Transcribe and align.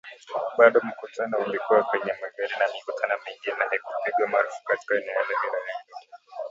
bado 0.57 0.81
mkutano 0.83 1.37
ulikuwa 1.37 1.83
kwenye 1.83 2.13
magari 2.21 2.53
na 2.59 2.65
mikutano 2.73 3.13
mingine 3.25 3.65
haikupigwa 3.69 4.27
marufuku 4.27 4.63
katika 4.67 4.95
eneo 4.95 5.23
hilo 5.23 5.39
hilo 5.51 5.59